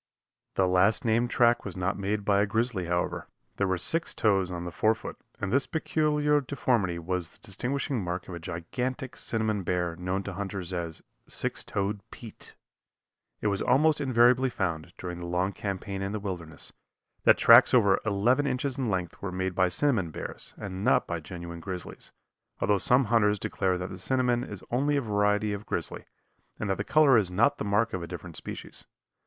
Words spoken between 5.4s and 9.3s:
this peculiar deformity was the distinguishing mark of a gigantic